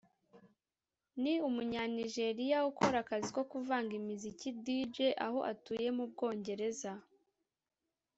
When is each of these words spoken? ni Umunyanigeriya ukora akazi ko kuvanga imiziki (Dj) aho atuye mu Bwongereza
ni 1.21 1.33
Umunyanigeriya 1.47 2.57
ukora 2.69 2.97
akazi 3.03 3.29
ko 3.37 3.41
kuvanga 3.51 3.91
imiziki 4.01 4.47
(Dj) 4.65 4.95
aho 5.25 5.39
atuye 5.51 5.87
mu 5.97 6.05
Bwongereza 6.11 6.91